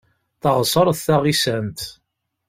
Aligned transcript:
Taɣsert 0.41 1.03
taɣisant. 1.05 1.79